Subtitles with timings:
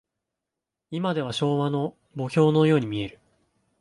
[0.89, 3.19] いまでは昭和の墓標のように見える。